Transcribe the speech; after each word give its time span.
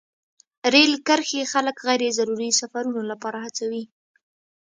رېل 0.73 0.93
کرښې 1.07 1.41
خلک 1.53 1.77
غیر 1.87 2.01
ضروري 2.17 2.49
سفرونو 2.61 3.01
لپاره 3.11 3.37
هڅوي. 3.45 3.83